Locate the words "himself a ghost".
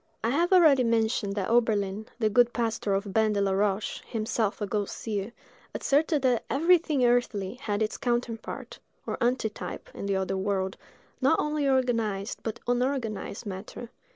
4.07-4.97